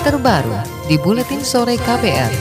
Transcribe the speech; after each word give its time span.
terbaru 0.00 0.56
di 0.88 0.96
Buletin 0.96 1.44
Sore 1.44 1.76
KPR. 1.76 2.32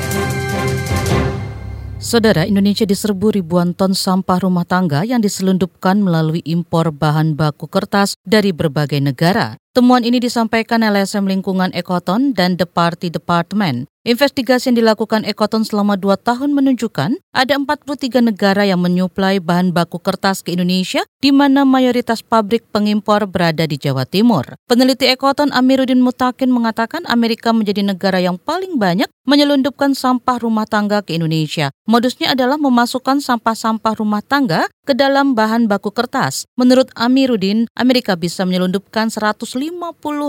Saudara, 1.99 2.47
Indonesia 2.47 2.87
diserbu 2.87 3.35
ribuan 3.35 3.75
ton 3.75 3.91
sampah 3.91 4.39
rumah 4.39 4.63
tangga 4.63 5.03
yang 5.03 5.19
diselundupkan 5.19 5.99
melalui 5.99 6.39
impor 6.47 6.95
bahan 6.95 7.35
baku 7.35 7.67
kertas 7.67 8.15
dari 8.23 8.55
berbagai 8.55 9.03
negara. 9.03 9.59
Temuan 9.75 10.07
ini 10.07 10.23
disampaikan 10.23 10.87
LSM 10.87 11.27
Lingkungan 11.27 11.75
Ekoton 11.75 12.31
dan 12.31 12.55
The 12.55 12.63
Party 12.63 13.11
Department. 13.11 13.91
Investigasi 14.09 14.73
yang 14.73 14.81
dilakukan 14.81 15.21
Ekoton 15.21 15.61
selama 15.61 15.93
dua 15.93 16.17
tahun 16.17 16.49
menunjukkan 16.57 17.21
ada 17.29 17.53
43 17.53 18.25
negara 18.25 18.65
yang 18.65 18.81
menyuplai 18.81 19.37
bahan 19.37 19.69
baku 19.69 20.01
kertas 20.01 20.41
ke 20.41 20.57
Indonesia, 20.57 21.05
di 21.21 21.29
mana 21.29 21.61
mayoritas 21.61 22.25
pabrik 22.25 22.65
pengimpor 22.73 23.29
berada 23.29 23.69
di 23.69 23.77
Jawa 23.77 24.09
Timur. 24.09 24.57
Peneliti 24.65 25.05
Ekoton 25.05 25.53
Amiruddin 25.53 26.01
Mutakin 26.01 26.49
mengatakan 26.49 27.05
Amerika 27.05 27.53
menjadi 27.53 27.85
negara 27.85 28.17
yang 28.17 28.41
paling 28.41 28.81
banyak 28.81 29.05
menyelundupkan 29.29 29.93
sampah 29.93 30.41
rumah 30.41 30.65
tangga 30.65 31.05
ke 31.05 31.13
Indonesia. 31.13 31.69
Modusnya 31.85 32.33
adalah 32.33 32.57
memasukkan 32.57 33.21
sampah-sampah 33.21 33.93
rumah 33.93 34.25
tangga 34.25 34.65
ke 34.89 34.97
dalam 34.97 35.37
bahan 35.37 35.69
baku 35.69 35.93
kertas. 35.93 36.49
Menurut 36.57 36.89
Amiruddin, 36.97 37.69
Amerika 37.77 38.17
bisa 38.17 38.41
menyelundupkan 38.41 39.13
150 39.13 39.53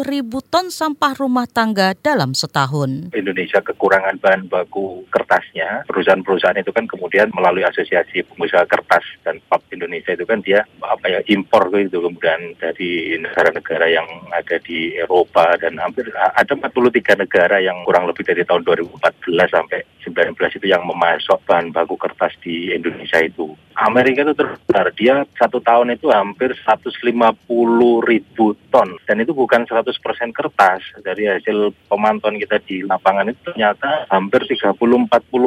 ribu 0.05 0.45
ton 0.45 0.69
sampah 0.69 1.17
rumah 1.17 1.49
tangga 1.49 1.97
dalam 1.97 2.37
setahun. 2.37 3.09
Indonesia 3.17 3.65
kekurangan 3.71 4.19
bahan 4.19 4.51
baku 4.51 5.07
kertasnya, 5.15 5.87
perusahaan-perusahaan 5.87 6.59
itu 6.59 6.75
kan 6.75 6.91
kemudian 6.91 7.31
melalui 7.31 7.63
asosiasi 7.63 8.27
pengusaha 8.27 8.67
kertas 8.67 9.07
dan 9.23 9.39
pap 9.47 9.63
Indonesia 9.81 10.13
itu 10.13 10.29
kan 10.29 10.45
dia 10.45 10.61
apa 10.85 11.09
ya 11.09 11.25
impor 11.33 11.73
itu 11.73 11.97
kemudian 11.97 12.53
dari 12.61 13.17
negara-negara 13.17 13.89
yang 13.89 14.05
ada 14.29 14.61
di 14.61 14.93
Eropa 15.01 15.57
dan 15.57 15.81
hampir 15.81 16.13
ada 16.13 16.53
43 16.53 17.25
negara 17.25 17.57
yang 17.65 17.81
kurang 17.89 18.05
lebih 18.05 18.29
dari 18.29 18.45
tahun 18.45 18.69
2014 18.69 19.33
sampai 19.49 19.81
19 20.05 20.37
itu 20.37 20.67
yang 20.69 20.85
memasok 20.85 21.41
bahan 21.49 21.73
baku 21.73 21.97
kertas 21.97 22.37
di 22.45 22.77
Indonesia 22.77 23.21
itu. 23.25 23.57
Amerika 23.81 24.29
itu 24.29 24.37
terbesar, 24.37 24.93
dia 24.93 25.25
satu 25.41 25.57
tahun 25.65 25.97
itu 25.97 26.13
hampir 26.13 26.53
150 26.53 27.01
ribu 28.05 28.53
ton 28.69 28.89
dan 29.09 29.17
itu 29.25 29.33
bukan 29.33 29.65
100% 29.65 29.89
kertas 30.37 30.85
dari 31.01 31.25
hasil 31.25 31.73
pemantauan 31.89 32.37
kita 32.37 32.61
di 32.69 32.85
lapangan 32.85 33.33
itu 33.33 33.41
ternyata 33.49 34.05
hampir 34.13 34.45
30-40 34.45 34.77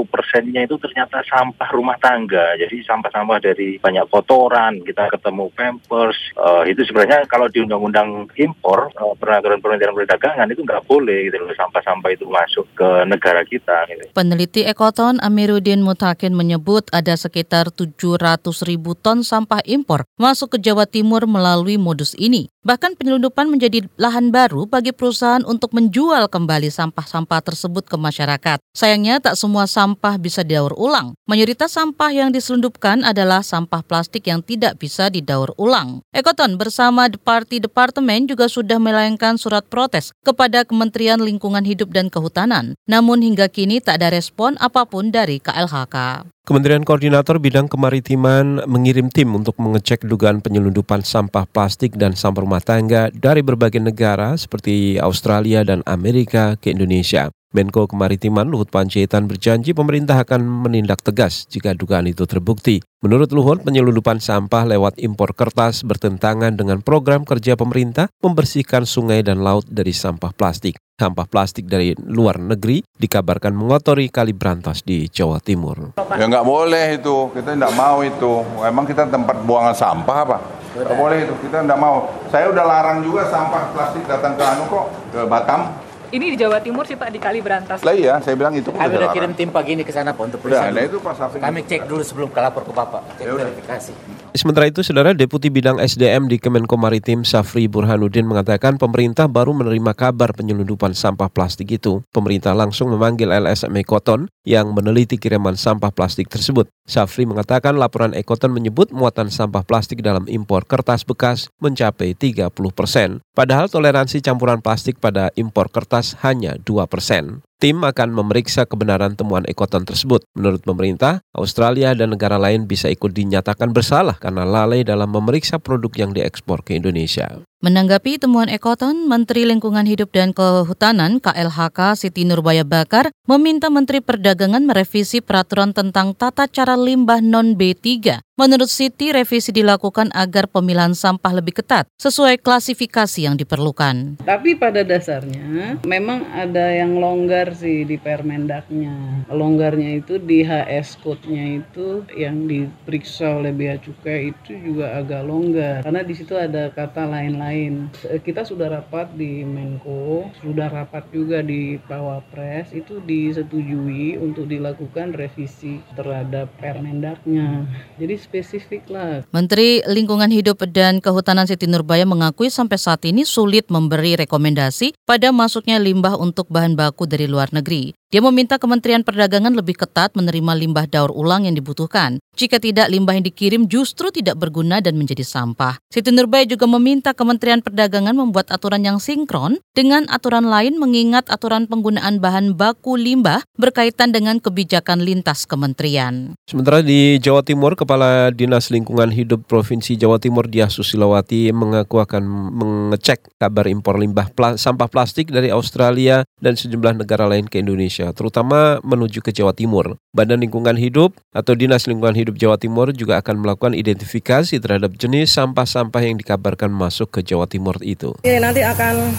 persennya 0.10 0.66
itu 0.66 0.82
ternyata 0.82 1.22
sampah 1.30 1.70
rumah 1.72 1.98
tangga 2.02 2.58
jadi 2.58 2.82
sampah-sampah 2.90 3.38
dari 3.38 3.78
banyak 3.78 4.06
kotoran 4.24 4.80
kita 4.88 5.12
ketemu 5.12 5.52
pampers 5.52 6.16
uh, 6.40 6.64
itu 6.64 6.88
sebenarnya 6.88 7.28
kalau 7.28 7.52
di 7.52 7.60
undang-undang 7.60 8.32
impor 8.40 8.88
uh, 8.96 9.12
peraturan 9.20 9.60
perundang 9.60 9.92
perdagangan 9.92 10.48
itu 10.48 10.64
nggak 10.64 10.88
boleh 10.88 11.28
gitu 11.28 11.44
loh 11.44 11.52
sampah-sampah 11.52 12.10
itu 12.16 12.24
masuk 12.32 12.64
ke 12.72 12.88
negara 13.04 13.44
kita 13.44 13.84
gitu. 13.92 14.08
Peneliti 14.16 14.64
Ekoton 14.64 15.20
Amiruddin 15.20 15.84
Mutakin 15.84 16.32
menyebut 16.32 16.88
ada 16.96 17.20
sekitar 17.20 17.68
700 17.68 18.40
ribu 18.64 18.96
ton 18.96 19.28
sampah 19.28 19.60
impor 19.68 20.08
masuk 20.16 20.56
ke 20.56 20.58
Jawa 20.64 20.88
Timur 20.88 21.28
melalui 21.28 21.76
modus 21.76 22.16
ini. 22.16 22.53
Bahkan 22.64 22.96
penyelundupan 22.96 23.52
menjadi 23.52 23.84
lahan 24.00 24.32
baru 24.32 24.64
bagi 24.64 24.96
perusahaan 24.96 25.44
untuk 25.44 25.76
menjual 25.76 26.32
kembali 26.32 26.72
sampah-sampah 26.72 27.44
tersebut 27.44 27.84
ke 27.84 28.00
masyarakat. 28.00 28.64
Sayangnya 28.72 29.20
tak 29.20 29.36
semua 29.36 29.68
sampah 29.68 30.16
bisa 30.16 30.48
didaur 30.48 30.72
ulang. 30.80 31.12
Mayoritas 31.28 31.76
sampah 31.76 32.16
yang 32.16 32.32
diselundupkan 32.32 33.04
adalah 33.04 33.44
sampah 33.44 33.84
plastik 33.84 34.32
yang 34.32 34.40
tidak 34.40 34.80
bisa 34.80 35.12
didaur 35.12 35.52
ulang. 35.60 36.00
Ekoton 36.16 36.56
bersama 36.56 37.12
Party 37.12 37.60
Departemen 37.60 38.32
juga 38.32 38.48
sudah 38.48 38.80
melayangkan 38.80 39.36
surat 39.36 39.68
protes 39.68 40.16
kepada 40.24 40.64
Kementerian 40.64 41.20
Lingkungan 41.20 41.68
Hidup 41.68 41.92
dan 41.92 42.08
Kehutanan. 42.08 42.80
Namun 42.88 43.28
hingga 43.28 43.52
kini 43.52 43.84
tak 43.84 44.00
ada 44.00 44.16
respon 44.16 44.56
apa 44.64 44.88
pun 44.88 45.12
dari 45.12 45.44
KLHK. 45.44 46.32
Kementerian 46.44 46.84
Koordinator 46.84 47.40
Bidang 47.40 47.72
Kemaritiman 47.72 48.68
mengirim 48.68 49.08
tim 49.08 49.32
untuk 49.32 49.56
mengecek 49.64 50.04
dugaan 50.04 50.44
penyelundupan 50.44 51.00
sampah 51.00 51.48
plastik 51.48 51.96
dan 51.96 52.20
sampah 52.20 52.44
rumah 52.44 52.60
tangga 52.60 53.08
dari 53.16 53.40
berbagai 53.40 53.80
negara 53.80 54.36
seperti 54.36 55.00
Australia 55.00 55.64
dan 55.64 55.88
Amerika 55.88 56.60
ke 56.60 56.76
Indonesia. 56.76 57.32
Menko 57.54 57.86
Kemaritiman 57.86 58.50
Luhut 58.50 58.66
Panjaitan 58.74 59.30
berjanji 59.30 59.78
pemerintah 59.78 60.18
akan 60.18 60.42
menindak 60.42 61.06
tegas 61.06 61.46
jika 61.46 61.78
dugaan 61.78 62.10
itu 62.10 62.26
terbukti. 62.26 62.82
Menurut 63.06 63.30
Luhut, 63.30 63.62
penyelundupan 63.62 64.18
sampah 64.18 64.66
lewat 64.66 64.98
impor 64.98 65.38
kertas 65.38 65.86
bertentangan 65.86 66.58
dengan 66.58 66.82
program 66.82 67.22
kerja 67.22 67.54
pemerintah 67.54 68.10
membersihkan 68.26 68.90
sungai 68.90 69.22
dan 69.22 69.46
laut 69.46 69.70
dari 69.70 69.94
sampah 69.94 70.34
plastik. 70.34 70.82
Sampah 70.98 71.30
plastik 71.30 71.70
dari 71.70 71.94
luar 72.02 72.42
negeri 72.42 72.82
dikabarkan 72.98 73.54
mengotori 73.54 74.10
kali 74.10 74.34
Brantas 74.34 74.82
di 74.82 75.06
Jawa 75.06 75.38
Timur. 75.38 75.94
Ya 76.18 76.26
nggak 76.26 76.46
boleh 76.50 76.98
itu, 76.98 77.30
kita 77.38 77.54
nggak 77.54 77.76
mau 77.78 78.02
itu. 78.02 78.34
Emang 78.66 78.90
kita 78.90 79.06
tempat 79.06 79.46
buangan 79.46 79.78
sampah 79.78 80.18
apa? 80.26 80.38
Nggak 80.74 80.98
boleh 80.98 81.18
itu, 81.22 81.34
kita 81.46 81.70
nggak 81.70 81.78
mau. 81.78 82.10
Saya 82.34 82.50
udah 82.50 82.66
larang 82.66 83.06
juga 83.06 83.30
sampah 83.30 83.70
plastik 83.78 84.10
datang 84.10 84.34
ke 84.34 84.42
Anu 84.42 84.66
kok, 84.66 84.86
ke 85.14 85.22
Batam. 85.30 85.83
Ini 86.14 86.30
di 86.30 86.38
Jawa 86.38 86.62
Timur 86.62 86.86
sih 86.86 86.94
Pak 86.94 87.10
di 87.10 87.18
Kali 87.18 87.42
Berantas. 87.42 87.82
Lah 87.82 87.98
iya, 87.98 88.22
saya 88.22 88.38
bilang 88.38 88.54
itu 88.54 88.70
Kami 88.70 88.86
udah 89.02 89.10
kirim 89.18 89.34
tim 89.34 89.50
pagi 89.50 89.74
ini 89.74 89.82
ke 89.82 89.90
sana 89.90 90.14
Pak 90.14 90.22
untuk 90.30 90.46
periksa. 90.46 90.70
nah 90.70 90.86
itu 90.86 91.02
Pak 91.02 91.14
Safri. 91.18 91.42
Kami 91.42 91.66
cek 91.66 91.90
dulu 91.90 92.06
sebelum 92.06 92.30
ke 92.30 92.38
lapor 92.38 92.62
ke 92.62 92.70
Bapak, 92.70 93.18
cek 93.18 93.26
Ya 93.26 93.34
verifikasi. 93.34 93.92
Sementara 94.38 94.70
itu, 94.70 94.86
Saudara 94.86 95.18
Deputi 95.18 95.50
Bidang 95.50 95.82
SDM 95.82 96.30
di 96.30 96.38
Kemenko 96.38 96.78
Maritim 96.78 97.26
Safri 97.26 97.66
Burhanuddin 97.66 98.30
mengatakan 98.30 98.78
pemerintah 98.78 99.26
baru 99.26 99.58
menerima 99.58 99.94
kabar 99.98 100.38
penyelundupan 100.38 100.94
sampah 100.94 101.34
plastik 101.34 101.74
itu. 101.74 102.06
Pemerintah 102.14 102.54
langsung 102.54 102.94
memanggil 102.94 103.34
LSM 103.34 103.74
Ekoton 103.82 104.30
yang 104.46 104.70
meneliti 104.70 105.18
kiriman 105.18 105.58
sampah 105.58 105.90
plastik 105.90 106.30
tersebut. 106.30 106.70
Safri 106.86 107.26
mengatakan 107.26 107.74
laporan 107.80 108.14
Ekoton 108.14 108.54
menyebut 108.54 108.94
muatan 108.94 109.34
sampah 109.34 109.66
plastik 109.66 110.06
dalam 110.06 110.30
impor 110.30 110.70
kertas 110.70 111.08
bekas 111.08 111.50
mencapai 111.58 112.14
30 112.14 112.54
persen. 112.76 113.24
Padahal 113.34 113.72
toleransi 113.72 114.22
campuran 114.22 114.60
plastik 114.62 115.02
pada 115.02 115.34
impor 115.40 115.72
kertas 115.72 116.03
hanya 116.20 116.60
2 116.60 116.84
persen. 116.92 117.40
Tim 117.64 117.80
akan 117.80 118.12
memeriksa 118.12 118.68
kebenaran 118.68 119.16
temuan 119.16 119.48
ekoton 119.48 119.88
tersebut. 119.88 120.28
Menurut 120.36 120.68
pemerintah, 120.68 121.24
Australia 121.32 121.96
dan 121.96 122.12
negara 122.12 122.36
lain 122.36 122.68
bisa 122.68 122.92
ikut 122.92 123.16
dinyatakan 123.16 123.72
bersalah 123.72 124.20
karena 124.20 124.44
lalai 124.44 124.84
dalam 124.84 125.08
memeriksa 125.08 125.64
produk 125.64 125.96
yang 125.96 126.12
diekspor 126.12 126.60
ke 126.60 126.76
Indonesia. 126.76 127.40
Menanggapi 127.64 128.20
temuan 128.20 128.52
Ekoton, 128.52 129.08
Menteri 129.08 129.48
Lingkungan 129.48 129.88
Hidup 129.88 130.12
dan 130.12 130.36
Kehutanan 130.36 131.24
KLHK 131.24 131.96
Siti 131.96 132.28
Nurbaya 132.28 132.68
Bakar 132.68 133.08
meminta 133.24 133.72
Menteri 133.72 134.04
Perdagangan 134.04 134.68
merevisi 134.68 135.24
peraturan 135.24 135.72
tentang 135.72 136.12
tata 136.12 136.52
cara 136.52 136.76
limbah 136.76 137.24
non 137.24 137.56
B3. 137.56 138.20
Menurut 138.36 138.68
Siti, 138.68 139.16
revisi 139.16 139.56
dilakukan 139.56 140.12
agar 140.12 140.52
pemilahan 140.52 140.92
sampah 140.92 141.40
lebih 141.40 141.64
ketat 141.64 141.88
sesuai 142.04 142.44
klasifikasi 142.44 143.24
yang 143.24 143.40
diperlukan. 143.40 144.20
Tapi 144.28 144.60
pada 144.60 144.84
dasarnya 144.84 145.80
memang 145.88 146.28
ada 146.36 146.68
yang 146.68 147.00
longgar 147.00 147.53
sih 147.54 147.88
di 147.88 147.96
Permendaknya. 148.02 149.26
Longgarnya 149.30 150.04
itu 150.04 150.20
di 150.20 150.44
HS 150.44 151.00
code-nya 151.00 151.64
itu 151.64 152.04
yang 152.18 152.50
diperiksa 152.50 153.40
oleh 153.40 153.56
Bea 153.56 153.78
Cukai 153.80 154.36
itu 154.36 154.58
juga 154.60 154.98
agak 155.00 155.24
longgar 155.24 155.86
karena 155.86 156.02
di 156.04 156.14
situ 156.18 156.34
ada 156.36 156.74
kata 156.74 157.08
lain-lain. 157.08 157.94
Kita 158.04 158.44
sudah 158.44 158.70
rapat 158.70 159.14
di 159.16 159.46
Menko, 159.46 160.28
sudah 160.42 160.68
rapat 160.68 161.08
juga 161.14 161.40
di 161.40 161.78
Pawapres 161.88 162.74
itu 162.74 163.00
disetujui 163.06 164.18
untuk 164.18 164.50
dilakukan 164.50 165.14
revisi 165.14 165.80
terhadap 165.96 166.50
Permendaknya. 166.60 167.70
Jadi 168.02 168.16
spesifik 168.18 168.90
lah 168.90 169.24
Menteri 169.30 169.86
Lingkungan 169.86 170.34
Hidup 170.34 170.66
dan 170.72 170.98
Kehutanan 170.98 171.46
Siti 171.46 171.70
Nurbaya 171.70 172.08
mengakui 172.08 172.50
sampai 172.50 172.82
saat 172.82 173.06
ini 173.06 173.28
sulit 173.28 173.70
memberi 173.70 174.18
rekomendasi 174.18 174.98
pada 175.06 175.30
masuknya 175.30 175.78
limbah 175.78 176.16
untuk 176.18 176.50
bahan 176.50 176.74
baku 176.74 177.06
dari 177.06 177.30
luar 177.34 177.50
negeri. 177.50 177.98
Dia 178.14 178.22
meminta 178.22 178.62
Kementerian 178.62 179.02
Perdagangan 179.02 179.58
lebih 179.58 179.74
ketat 179.74 180.14
menerima 180.14 180.54
limbah 180.54 180.86
daur 180.86 181.10
ulang 181.10 181.50
yang 181.50 181.58
dibutuhkan. 181.58 182.22
Jika 182.34 182.58
tidak, 182.58 182.90
limbah 182.90 183.14
yang 183.14 183.26
dikirim 183.26 183.66
justru 183.70 184.10
tidak 184.10 184.42
berguna 184.42 184.82
dan 184.82 184.98
menjadi 184.98 185.22
sampah. 185.22 185.78
Siti 185.94 186.10
Nurbaya 186.10 186.46
juga 186.50 186.66
meminta 186.66 187.14
Kementerian 187.14 187.62
Perdagangan 187.62 188.18
membuat 188.18 188.50
aturan 188.50 188.82
yang 188.82 188.98
sinkron 188.98 189.62
dengan 189.78 190.10
aturan 190.10 190.50
lain 190.50 190.82
mengingat 190.82 191.30
aturan 191.30 191.70
penggunaan 191.70 192.18
bahan 192.18 192.58
baku 192.58 192.98
limbah 192.98 193.46
berkaitan 193.58 194.10
dengan 194.10 194.42
kebijakan 194.42 195.06
lintas 195.06 195.46
kementerian. 195.46 196.34
Sementara 196.50 196.82
di 196.82 197.22
Jawa 197.22 197.46
Timur, 197.46 197.78
Kepala 197.78 198.34
Dinas 198.34 198.74
Lingkungan 198.74 199.14
Hidup 199.14 199.46
Provinsi 199.46 199.94
Jawa 199.94 200.18
Timur 200.18 200.50
Diah 200.50 200.74
Susilawati 200.74 201.54
mengaku 201.54 202.02
akan 202.02 202.26
mengecek 202.58 203.30
kabar 203.38 203.70
impor 203.70 204.02
limbah 204.02 204.34
pla- 204.34 204.58
sampah 204.58 204.90
plastik 204.90 205.30
dari 205.30 205.54
Australia 205.54 206.26
dan 206.42 206.58
sejumlah 206.58 207.06
negara 207.06 207.30
lain 207.30 207.46
ke 207.46 207.62
Indonesia, 207.62 208.03
terutama 208.12 208.84
menuju 208.84 209.24
ke 209.24 209.32
Jawa 209.32 209.56
Timur. 209.56 209.96
Badan 210.12 210.44
Lingkungan 210.44 210.76
Hidup 210.76 211.16
atau 211.32 211.56
Dinas 211.56 211.88
Lingkungan 211.88 212.18
Hidup 212.18 212.36
Jawa 212.36 212.60
Timur 212.60 212.92
juga 212.92 213.24
akan 213.24 213.40
melakukan 213.40 213.72
identifikasi 213.72 214.60
terhadap 214.60 214.92
jenis 215.00 215.32
sampah-sampah 215.32 216.02
yang 216.04 216.20
dikabarkan 216.20 216.68
masuk 216.74 217.14
ke 217.16 217.20
Jawa 217.24 217.48
Timur 217.48 217.80
itu. 217.80 218.12
Oke, 218.20 218.36
nanti 218.44 218.60
akan 218.60 219.14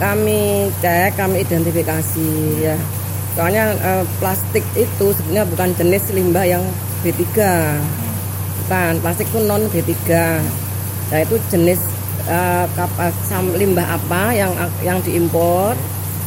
kami 0.00 0.72
cek, 0.80 1.18
kami 1.20 1.44
identifikasi 1.44 2.28
ya. 2.62 2.76
Soalnya 3.36 3.72
eh, 3.76 4.04
plastik 4.20 4.64
itu 4.76 5.06
sebenarnya 5.12 5.48
bukan 5.48 5.68
jenis 5.76 6.04
limbah 6.12 6.44
yang 6.48 6.64
B3. 7.02 7.20
Bukan, 8.64 8.92
plastik 9.02 9.26
itu 9.28 9.40
non 9.44 9.66
B3. 9.72 9.92
Nah, 11.12 11.20
itu 11.20 11.36
jenis 11.48 11.80
eh, 12.28 12.64
kap- 12.76 13.14
sam- 13.26 13.56
limbah 13.56 13.84
apa 13.84 14.32
yang 14.32 14.52
yang 14.84 14.98
diimpor 15.00 15.76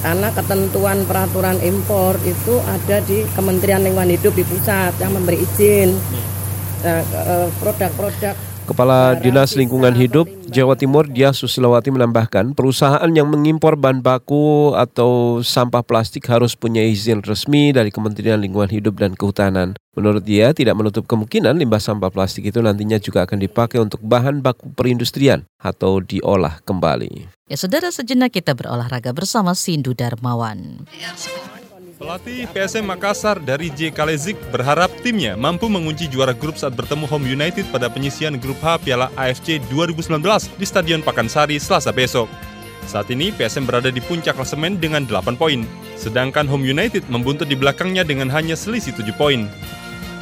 karena 0.05 0.29
ketentuan 0.29 1.01
peraturan 1.09 1.57
impor 1.65 2.13
itu 2.21 2.61
ada 2.61 3.01
di 3.01 3.25
Kementerian 3.33 3.81
Lingkungan 3.81 4.13
Hidup 4.13 4.37
di 4.37 4.45
pusat 4.45 4.93
yang 5.01 5.17
memberi 5.17 5.41
izin. 5.41 5.97
Nah, 6.85 7.01
eh, 7.01 7.49
produk-produk 7.57 8.37
Kepala 8.65 9.13
Dinas 9.21 9.53
Lingkungan 9.53 9.93
Hidup 9.93 10.25
Jawa 10.49 10.73
Timur 10.73 11.05
Dia 11.05 11.29
Susilawati 11.29 11.93
menambahkan 11.93 12.57
perusahaan 12.57 13.05
yang 13.13 13.29
mengimpor 13.29 13.77
bahan 13.77 14.01
baku 14.01 14.73
atau 14.73 15.45
sampah 15.45 15.85
plastik 15.85 16.25
harus 16.25 16.57
punya 16.57 16.81
izin 16.81 17.21
resmi 17.21 17.69
dari 17.69 17.93
Kementerian 17.93 18.41
Lingkungan 18.41 18.73
Hidup 18.73 18.97
dan 18.97 19.13
Kehutanan. 19.13 19.77
Menurut 19.93 20.25
dia 20.25 20.49
tidak 20.57 20.73
menutup 20.81 21.05
kemungkinan 21.05 21.61
limbah 21.61 21.77
sampah 21.77 22.09
plastik 22.09 22.49
itu 22.49 22.57
nantinya 22.57 22.97
juga 22.97 23.29
akan 23.29 23.37
dipakai 23.37 23.77
untuk 23.77 24.01
bahan 24.01 24.41
baku 24.41 24.73
perindustrian 24.73 25.45
atau 25.61 26.01
diolah 26.01 26.57
kembali. 26.65 27.29
Ya 27.45 27.61
saudara 27.61 27.93
sejenak 27.93 28.33
kita 28.33 28.57
berolahraga 28.57 29.13
bersama 29.13 29.53
Sindu 29.53 29.93
Darmawan. 29.93 30.89
Pelatih 31.95 32.43
PSM 32.51 32.83
Makassar 32.83 33.39
dari 33.39 33.71
J. 33.71 33.87
Kalezik 33.87 34.35
berharap 34.51 34.91
timnya 34.99 35.39
mampu 35.39 35.71
mengunci 35.71 36.11
juara 36.11 36.35
grup 36.35 36.59
saat 36.59 36.75
bertemu 36.75 37.07
Home 37.07 37.23
United 37.23 37.63
pada 37.71 37.87
penyisian 37.87 38.35
grup 38.35 38.59
H 38.59 38.83
Piala 38.83 39.07
AFC 39.15 39.63
2019 39.71 40.19
di 40.59 40.65
Stadion 40.67 40.99
Pakansari 40.99 41.55
Selasa 41.55 41.95
besok. 41.95 42.27
Saat 42.83 43.15
ini 43.15 43.31
PSM 43.31 43.63
berada 43.63 43.87
di 43.95 44.03
puncak 44.03 44.35
klasemen 44.35 44.75
dengan 44.75 45.07
8 45.07 45.39
poin, 45.39 45.63
sedangkan 45.95 46.43
Home 46.51 46.67
United 46.67 47.07
membuntut 47.07 47.47
di 47.47 47.55
belakangnya 47.55 48.03
dengan 48.03 48.27
hanya 48.27 48.59
selisih 48.59 48.91
7 48.91 49.15
poin. 49.15 49.47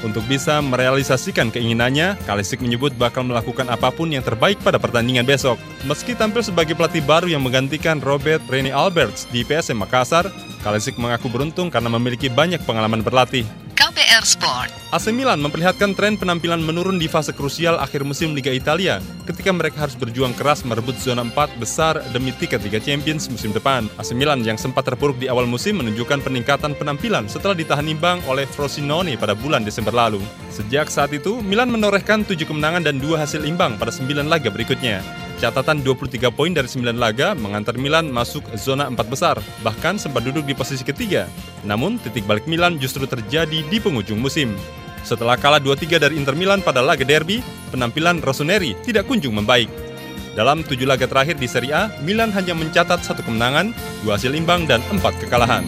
Untuk 0.05 0.21
bisa 0.29 0.61
merealisasikan 0.61 1.49
keinginannya, 1.49 2.21
Kalisik 2.29 2.61
menyebut 2.61 2.93
bakal 3.01 3.25
melakukan 3.25 3.65
apa 3.73 3.89
pun 3.89 4.13
yang 4.13 4.21
terbaik 4.21 4.61
pada 4.61 4.77
pertandingan 4.77 5.25
besok. 5.25 5.57
Meski 5.89 6.13
tampil 6.13 6.45
sebagai 6.45 6.77
pelatih 6.77 7.01
baru 7.01 7.33
yang 7.33 7.41
menggantikan 7.41 7.97
Robert 7.97 8.45
Rene 8.45 8.69
Alberts 8.69 9.25
di 9.33 9.41
PSM 9.41 9.81
Makassar, 9.81 10.29
Kalisik 10.63 10.95
mengaku 10.95 11.27
beruntung 11.27 11.67
karena 11.67 11.91
memiliki 11.91 12.31
banyak 12.31 12.63
pengalaman 12.63 13.03
berlatih. 13.03 13.43
KBR 13.75 14.23
Sport. 14.23 14.71
AC 14.95 15.11
Milan 15.11 15.43
memperlihatkan 15.43 15.91
tren 15.91 16.15
penampilan 16.15 16.63
menurun 16.63 16.95
di 16.95 17.11
fase 17.11 17.35
krusial 17.35 17.75
akhir 17.83 18.07
musim 18.07 18.31
Liga 18.31 18.47
Italia 18.47 19.03
ketika 19.27 19.51
mereka 19.51 19.83
harus 19.83 19.99
berjuang 19.99 20.31
keras 20.31 20.63
merebut 20.63 20.95
zona 20.95 21.27
4 21.27 21.59
besar 21.59 21.99
demi 22.15 22.31
tiket 22.31 22.63
Liga 22.63 22.79
Champions 22.79 23.27
musim 23.27 23.51
depan. 23.51 23.91
AC 23.99 24.15
Milan 24.15 24.39
yang 24.47 24.55
sempat 24.55 24.87
terpuruk 24.87 25.19
di 25.19 25.27
awal 25.27 25.43
musim 25.43 25.83
menunjukkan 25.83 26.23
peningkatan 26.23 26.79
penampilan 26.79 27.27
setelah 27.27 27.59
ditahan 27.59 27.83
imbang 27.83 28.23
oleh 28.31 28.47
Frosinone 28.47 29.19
pada 29.19 29.35
bulan 29.35 29.67
Desember 29.67 29.91
lalu. 29.91 30.23
Sejak 30.47 30.87
saat 30.87 31.11
itu, 31.11 31.43
Milan 31.43 31.67
menorehkan 31.67 32.23
7 32.23 32.39
kemenangan 32.47 32.87
dan 32.87 33.03
2 33.03 33.19
hasil 33.19 33.43
imbang 33.43 33.75
pada 33.75 33.91
9 33.91 34.31
laga 34.31 34.47
berikutnya. 34.47 35.03
Catatan 35.43 35.83
23 35.83 36.31
poin 36.31 36.55
dari 36.55 36.71
9 36.71 36.95
laga 36.95 37.35
mengantar 37.35 37.75
Milan 37.75 38.07
masuk 38.07 38.47
zona 38.55 38.87
4 38.87 38.95
besar, 39.11 39.35
bahkan 39.59 39.99
sempat 39.99 40.23
duduk 40.23 40.47
di 40.47 40.55
posisi 40.55 40.87
ketiga. 40.87 41.27
Namun, 41.67 41.99
titik 41.99 42.23
balik 42.23 42.47
Milan 42.47 42.79
justru 42.79 43.03
terjadi 43.03 43.59
di 43.67 43.75
penghujung 43.75 44.23
musim. 44.23 44.55
Setelah 45.03 45.35
kalah 45.35 45.59
2-3 45.59 45.99
dari 45.99 46.15
Inter 46.15 46.39
Milan 46.39 46.63
pada 46.63 46.79
laga 46.79 47.03
derby, 47.03 47.43
penampilan 47.75 48.23
Rossoneri 48.23 48.71
tidak 48.87 49.03
kunjung 49.03 49.35
membaik. 49.35 49.67
Dalam 50.31 50.63
tujuh 50.63 50.87
laga 50.87 51.11
terakhir 51.11 51.35
di 51.35 51.51
Serie 51.51 51.75
A, 51.75 51.83
Milan 52.07 52.31
hanya 52.31 52.55
mencatat 52.55 53.03
satu 53.03 53.19
kemenangan, 53.27 53.75
dua 54.07 54.15
hasil 54.15 54.31
imbang, 54.31 54.63
dan 54.63 54.79
empat 54.95 55.11
kekalahan. 55.19 55.67